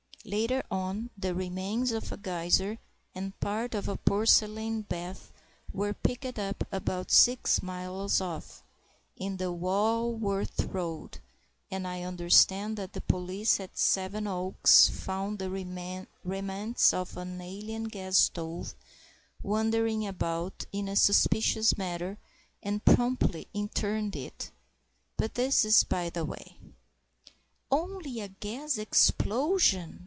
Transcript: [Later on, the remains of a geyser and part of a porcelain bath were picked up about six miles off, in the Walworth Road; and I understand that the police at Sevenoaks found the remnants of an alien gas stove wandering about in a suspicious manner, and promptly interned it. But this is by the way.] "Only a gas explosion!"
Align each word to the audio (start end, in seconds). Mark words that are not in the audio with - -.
[Later 0.23 0.63
on, 0.69 1.09
the 1.17 1.33
remains 1.33 1.91
of 1.91 2.11
a 2.11 2.15
geyser 2.15 2.77
and 3.15 3.37
part 3.39 3.73
of 3.73 3.87
a 3.89 3.97
porcelain 3.97 4.83
bath 4.83 5.31
were 5.73 5.95
picked 5.95 6.37
up 6.37 6.63
about 6.71 7.09
six 7.09 7.63
miles 7.63 8.21
off, 8.21 8.63
in 9.17 9.37
the 9.37 9.51
Walworth 9.51 10.65
Road; 10.65 11.17
and 11.71 11.87
I 11.87 12.03
understand 12.03 12.77
that 12.77 12.93
the 12.93 13.01
police 13.01 13.59
at 13.59 13.75
Sevenoaks 13.79 14.89
found 14.89 15.39
the 15.39 15.49
remnants 16.23 16.93
of 16.93 17.17
an 17.17 17.41
alien 17.41 17.85
gas 17.85 18.19
stove 18.19 18.75
wandering 19.41 20.05
about 20.05 20.67
in 20.71 20.87
a 20.87 20.95
suspicious 20.95 21.79
manner, 21.79 22.19
and 22.61 22.85
promptly 22.85 23.47
interned 23.55 24.15
it. 24.15 24.51
But 25.17 25.33
this 25.33 25.65
is 25.65 25.83
by 25.83 26.11
the 26.11 26.25
way.] 26.25 26.57
"Only 27.71 28.19
a 28.19 28.27
gas 28.27 28.77
explosion!" 28.77 29.97